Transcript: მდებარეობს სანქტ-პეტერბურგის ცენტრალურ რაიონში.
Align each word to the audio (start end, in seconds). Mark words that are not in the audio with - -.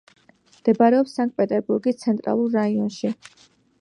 მდებარეობს 0.53 1.13
სანქტ-პეტერბურგის 1.19 2.01
ცენტრალურ 2.07 2.57
რაიონში. 2.61 3.13